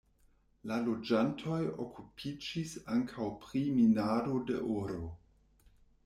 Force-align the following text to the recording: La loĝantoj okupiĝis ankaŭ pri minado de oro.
La 0.69 0.77
loĝantoj 0.85 1.57
okupiĝis 1.83 2.73
ankaŭ 2.95 3.27
pri 3.43 3.61
minado 3.75 4.39
de 4.47 4.57
oro. 4.77 5.11